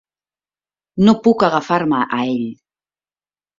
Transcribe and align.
No 1.09 1.15
puc 1.27 1.45
agafar-me 1.51 2.01
a 2.07 2.09
ell. 2.25 2.51